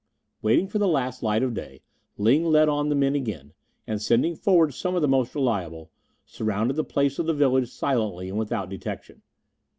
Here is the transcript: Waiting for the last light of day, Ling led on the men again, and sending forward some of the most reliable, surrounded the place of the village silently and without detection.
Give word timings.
Waiting 0.41 0.65
for 0.67 0.79
the 0.79 0.87
last 0.87 1.21
light 1.21 1.43
of 1.43 1.53
day, 1.53 1.83
Ling 2.17 2.43
led 2.45 2.67
on 2.67 2.89
the 2.89 2.95
men 2.95 3.13
again, 3.13 3.53
and 3.85 4.01
sending 4.01 4.35
forward 4.35 4.73
some 4.73 4.95
of 4.95 5.03
the 5.03 5.07
most 5.07 5.35
reliable, 5.35 5.91
surrounded 6.25 6.73
the 6.73 6.83
place 6.83 7.19
of 7.19 7.27
the 7.27 7.35
village 7.35 7.69
silently 7.69 8.27
and 8.27 8.39
without 8.39 8.67
detection. 8.67 9.21